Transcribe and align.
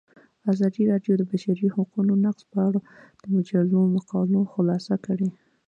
ازادي 0.51 0.83
راډیو 0.91 1.13
د 1.17 1.19
د 1.21 1.23
بشري 1.31 1.67
حقونو 1.75 2.13
نقض 2.25 2.43
په 2.51 2.59
اړه 2.67 2.79
د 3.21 3.23
مجلو 3.35 3.79
مقالو 3.95 4.39
خلاصه 4.53 4.95
کړې. 5.05 5.29